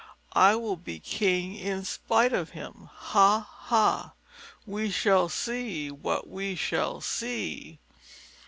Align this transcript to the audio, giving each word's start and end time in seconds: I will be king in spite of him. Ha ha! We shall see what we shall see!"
I 0.33 0.55
will 0.55 0.77
be 0.77 0.99
king 0.99 1.53
in 1.55 1.85
spite 1.85 2.33
of 2.33 2.49
him. 2.57 2.89
Ha 2.91 3.47
ha! 3.47 4.13
We 4.65 4.89
shall 4.89 5.29
see 5.29 5.91
what 5.91 6.27
we 6.27 6.55
shall 6.55 7.01
see!" 7.01 7.77